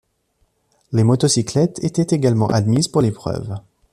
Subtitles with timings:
[0.93, 3.53] Les motocyclettes étaient également admises pour l'épreuve.